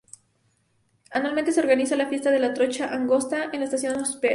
Anualmente 1.11 1.51
se 1.51 1.59
organiza 1.59 1.95
la 1.95 2.07
Fiesta 2.07 2.31
de 2.31 2.39
la 2.39 2.55
Trocha 2.55 2.91
Angosta, 2.91 3.51
en 3.53 3.59
la 3.59 3.65
estación 3.65 3.99
Espora. 4.01 4.29